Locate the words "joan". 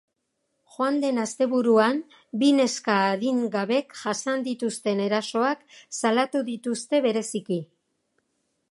0.75-0.95